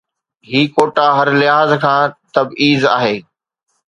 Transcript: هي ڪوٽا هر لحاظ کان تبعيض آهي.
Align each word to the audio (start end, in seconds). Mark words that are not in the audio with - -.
هي 0.49 0.61
ڪوٽا 0.75 1.07
هر 1.17 1.27
لحاظ 1.39 1.69
کان 1.83 2.05
تبعيض 2.35 2.81
آهي. 2.97 3.15